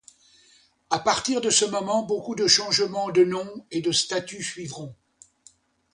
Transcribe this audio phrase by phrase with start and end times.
[0.89, 4.95] À partir de ce moment, beaucoup de changements de noms et de statuts suivront.